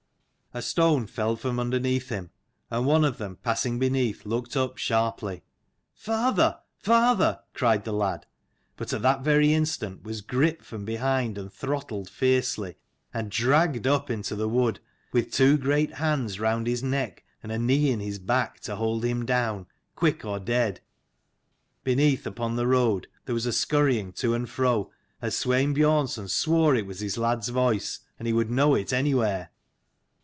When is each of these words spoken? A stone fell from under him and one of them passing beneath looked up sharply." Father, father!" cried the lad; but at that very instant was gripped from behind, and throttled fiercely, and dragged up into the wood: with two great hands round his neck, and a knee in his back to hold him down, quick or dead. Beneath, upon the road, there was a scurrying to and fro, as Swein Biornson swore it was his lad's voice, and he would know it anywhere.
A 0.53 0.61
stone 0.61 1.07
fell 1.07 1.37
from 1.37 1.59
under 1.59 1.79
him 1.79 2.29
and 2.69 2.85
one 2.85 3.05
of 3.05 3.17
them 3.17 3.37
passing 3.37 3.79
beneath 3.79 4.25
looked 4.25 4.57
up 4.57 4.77
sharply." 4.77 5.43
Father, 5.93 6.59
father!" 6.75 7.39
cried 7.53 7.85
the 7.85 7.93
lad; 7.93 8.25
but 8.75 8.91
at 8.91 9.01
that 9.01 9.21
very 9.21 9.53
instant 9.53 10.03
was 10.03 10.19
gripped 10.19 10.65
from 10.65 10.83
behind, 10.83 11.37
and 11.37 11.53
throttled 11.53 12.09
fiercely, 12.09 12.75
and 13.13 13.31
dragged 13.31 13.87
up 13.87 14.09
into 14.09 14.35
the 14.35 14.49
wood: 14.49 14.81
with 15.13 15.31
two 15.31 15.57
great 15.57 15.93
hands 15.93 16.37
round 16.37 16.67
his 16.67 16.83
neck, 16.83 17.23
and 17.41 17.49
a 17.53 17.57
knee 17.57 17.89
in 17.89 18.01
his 18.01 18.19
back 18.19 18.59
to 18.59 18.75
hold 18.75 19.05
him 19.05 19.25
down, 19.25 19.67
quick 19.95 20.25
or 20.25 20.37
dead. 20.37 20.81
Beneath, 21.85 22.27
upon 22.27 22.57
the 22.57 22.67
road, 22.67 23.07
there 23.23 23.35
was 23.35 23.45
a 23.45 23.53
scurrying 23.53 24.11
to 24.17 24.33
and 24.33 24.49
fro, 24.49 24.91
as 25.21 25.33
Swein 25.33 25.73
Biornson 25.73 26.27
swore 26.29 26.75
it 26.75 26.85
was 26.85 26.99
his 26.99 27.17
lad's 27.17 27.47
voice, 27.47 28.01
and 28.19 28.27
he 28.27 28.33
would 28.33 28.51
know 28.51 28.75
it 28.75 28.91
anywhere. 28.91 29.51